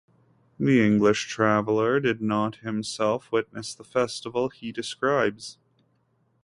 [0.59, 5.59] The English traveller did not himself witness the festival he describes.